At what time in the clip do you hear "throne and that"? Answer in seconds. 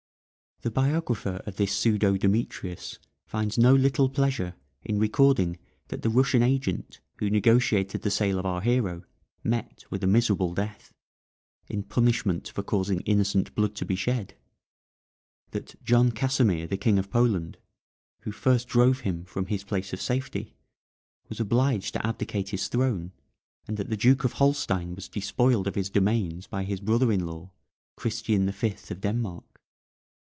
22.67-23.89